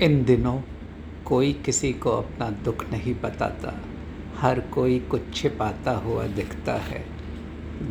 [0.00, 0.60] इन दिनों
[1.24, 3.80] कोई किसी को अपना दुख नहीं बताता।
[4.38, 7.04] हर कोई कुछ छिपाता हुआ दिखता है।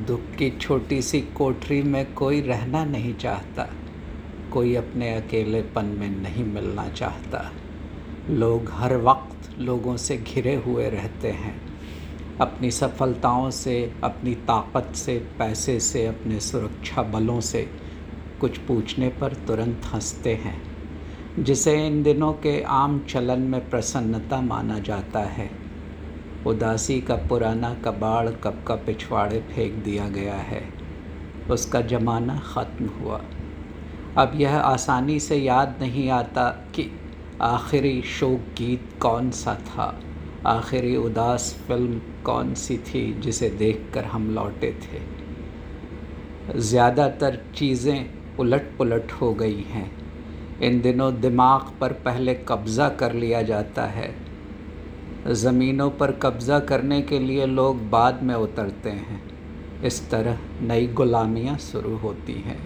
[0.05, 3.69] दुख की छोटी सी कोठरी में कोई रहना नहीं चाहता।
[4.53, 7.51] कोई अपने अकेलेपन में नहीं मिलना चाहता।
[8.29, 11.61] लोग हर वक्त लोगों से घिरे हुए रहते हैं।
[12.41, 17.69] अपनी सफलताओं से, अपनी ताकत से, पैसे से, अपने सुरक्षा बलों से
[18.41, 20.72] कुछ पूछने पर तुरंत हँसते हैं।
[21.39, 25.49] जिसे इन दिनों के आम चलन में प्रसन्नता माना जाता है।
[26.47, 30.61] उदासी का पुराना कबाड़ कब का पिछवाड़े फेंक दिया गया है।
[31.51, 33.19] उसका ज़माना ख़त्म हुआ।
[34.17, 36.89] अब यह आसानी से याद नहीं आता कि
[37.41, 39.99] आखिरी शोक गीत कौन सा था।
[40.47, 45.01] आखिरी उदास फ़िल्म कौन सी थी जिसे देखकर हम लौटे थे।
[46.59, 50.02] ज़्यादातर चीज़ें उलट पुलट हो गई हैं।
[50.61, 54.13] इन दिनों दिमाग पर पहले कब्ज़ा कर लिया जाता है।
[55.27, 59.21] ज़मीनों पर कब्ज़ा करने के लिए लोग बाद में उतरते हैं।
[59.83, 62.59] इस तरह नई गुलामियाँ शुरू होती हैं।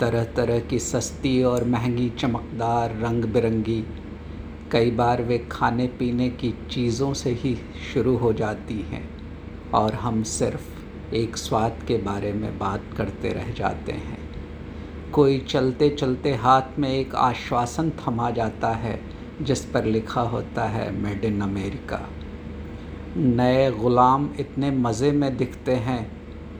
[0.00, 3.84] तरह तरह की सस्ती और महँगी चमकदार रंग बिरंगी
[4.72, 7.54] कई बार वे खाने पीने की चीज़ों से ही
[7.94, 9.08] शुरू हो जाती हैं
[9.74, 14.23] और हम सिर्फ़ एक स्वाद के बारे में बात करते रह जाते हैं।
[15.14, 18.98] कोई चलते चलते हाथ में एक आश्वासन थमा जाता है,
[19.42, 22.00] जिस पर लिखा होता है, मेड इन अमेरिका.
[23.16, 26.06] नए ग़ुलाम इतने मज़े में दिखते हैं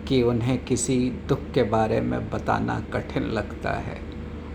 [0.05, 3.99] कि उन्हें किसी दुख के बारे में बताना कठिन लगता है,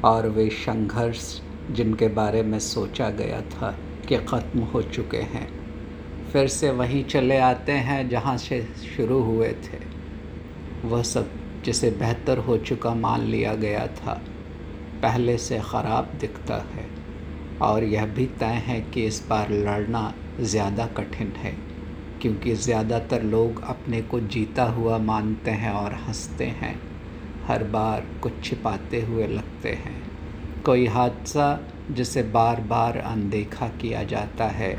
[0.04, 3.76] और वे संघर्ष, जिनके बारे में सोचा गया था
[4.08, 5.48] कि ख़त्म हो चुके हैं,
[6.32, 9.80] फिर से वहीं चले आते हैं जहाँ से शुरू हुए थे।
[10.86, 11.30] वह सब
[11.66, 14.22] जिसे बेहतर हो चुका मान लिया गया था,
[15.02, 16.86] पहले से ख़राब दिखता है।
[17.62, 21.56] और यह भी तय है कि इस बार लड़ना ज़्यादा कठिन है,
[22.22, 26.80] क्योंकि ज़्यादातर लोग अपने को जीता हुआ मानते हैं और हँसते हैं।
[27.48, 29.96] हर बार कुछ छिपाते हुए लगते हैं।
[30.66, 31.60] कोई हादसा
[31.92, 34.78] जिसे बार बार अनदेखा किया जाता है,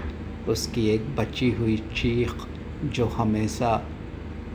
[0.48, 2.34] उसकी एक बची हुई चीख
[2.84, 3.80] जो हमेशा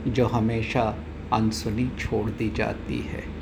[0.08, 0.94] जो हमेशा
[1.32, 3.35] अनसुनी छोड़ दी जाती है।